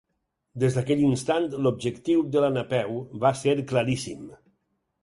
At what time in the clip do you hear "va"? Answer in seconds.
3.27-3.37